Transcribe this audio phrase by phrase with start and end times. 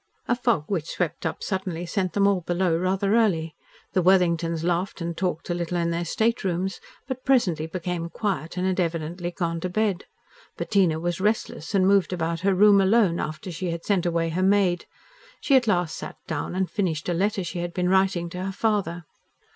[0.27, 3.53] A fog which swept up suddenly sent them all below rather early.
[3.93, 8.65] The Worthingtons laughed and talked a little in their staterooms, but presently became quiet and
[8.65, 10.05] had evidently gone to bed.
[10.57, 14.41] Bettina was restless and moved about her room alone after she had sent away her
[14.41, 14.87] maid.
[15.39, 18.51] She at last sat down and finished a letter she had been writing to her
[18.51, 19.03] father.